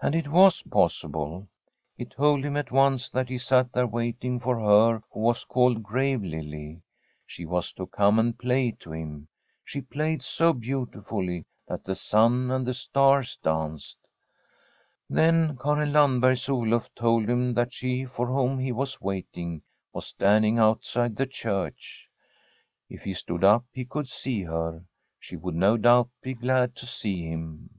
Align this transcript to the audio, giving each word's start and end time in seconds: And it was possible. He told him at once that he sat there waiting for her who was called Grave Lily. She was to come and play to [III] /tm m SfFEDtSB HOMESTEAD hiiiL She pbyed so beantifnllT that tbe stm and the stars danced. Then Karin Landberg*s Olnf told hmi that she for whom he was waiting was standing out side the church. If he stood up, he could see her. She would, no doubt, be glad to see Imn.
And 0.00 0.14
it 0.14 0.28
was 0.28 0.62
possible. 0.70 1.48
He 1.96 2.04
told 2.04 2.44
him 2.44 2.56
at 2.56 2.70
once 2.70 3.10
that 3.10 3.28
he 3.28 3.38
sat 3.38 3.72
there 3.72 3.88
waiting 3.88 4.38
for 4.38 4.60
her 4.60 5.02
who 5.10 5.18
was 5.18 5.42
called 5.42 5.82
Grave 5.82 6.22
Lily. 6.22 6.80
She 7.26 7.44
was 7.44 7.72
to 7.72 7.88
come 7.88 8.20
and 8.20 8.38
play 8.38 8.70
to 8.78 8.92
[III] 8.92 8.98
/tm 9.00 9.02
m 9.02 9.10
SfFEDtSB 9.10 9.10
HOMESTEAD 9.10 9.26
hiiiL 9.26 9.62
She 9.64 9.82
pbyed 9.82 10.22
so 10.22 10.54
beantifnllT 10.54 11.44
that 11.66 11.82
tbe 11.82 11.94
stm 11.94 12.54
and 12.54 12.64
the 12.68 12.74
stars 12.74 13.36
danced. 13.42 13.98
Then 15.10 15.56
Karin 15.56 15.92
Landberg*s 15.92 16.46
Olnf 16.46 16.88
told 16.94 17.24
hmi 17.26 17.52
that 17.56 17.72
she 17.72 18.04
for 18.04 18.28
whom 18.28 18.60
he 18.60 18.70
was 18.70 19.00
waiting 19.00 19.62
was 19.92 20.06
standing 20.06 20.60
out 20.60 20.84
side 20.84 21.16
the 21.16 21.26
church. 21.26 22.08
If 22.88 23.02
he 23.02 23.14
stood 23.14 23.42
up, 23.42 23.64
he 23.72 23.84
could 23.86 24.06
see 24.08 24.44
her. 24.44 24.84
She 25.18 25.34
would, 25.34 25.56
no 25.56 25.76
doubt, 25.76 26.10
be 26.22 26.32
glad 26.34 26.76
to 26.76 26.86
see 26.86 27.24
Imn. 27.26 27.70